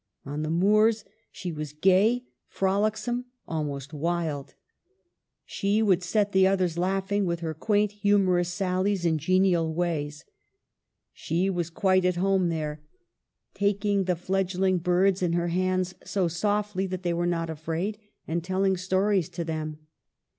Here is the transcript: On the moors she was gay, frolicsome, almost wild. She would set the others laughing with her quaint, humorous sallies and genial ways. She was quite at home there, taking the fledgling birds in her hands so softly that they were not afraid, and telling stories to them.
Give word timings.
On 0.25 0.41
the 0.41 0.49
moors 0.49 1.05
she 1.31 1.51
was 1.51 1.73
gay, 1.73 2.23
frolicsome, 2.47 3.25
almost 3.47 3.93
wild. 3.93 4.55
She 5.45 5.83
would 5.83 6.01
set 6.01 6.31
the 6.31 6.47
others 6.47 6.75
laughing 6.75 7.27
with 7.27 7.41
her 7.41 7.53
quaint, 7.53 7.91
humorous 7.91 8.49
sallies 8.49 9.05
and 9.05 9.19
genial 9.19 9.71
ways. 9.75 10.25
She 11.13 11.51
was 11.51 11.69
quite 11.69 12.03
at 12.03 12.15
home 12.15 12.49
there, 12.49 12.81
taking 13.53 14.05
the 14.05 14.15
fledgling 14.15 14.79
birds 14.79 15.21
in 15.21 15.33
her 15.33 15.49
hands 15.49 15.93
so 16.03 16.27
softly 16.27 16.87
that 16.87 17.03
they 17.03 17.13
were 17.13 17.27
not 17.27 17.51
afraid, 17.51 17.99
and 18.27 18.43
telling 18.43 18.77
stories 18.77 19.29
to 19.29 19.43
them. 19.43 19.85